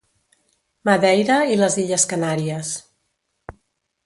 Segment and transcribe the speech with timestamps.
[0.89, 2.73] Madeira i les Illes Canàries.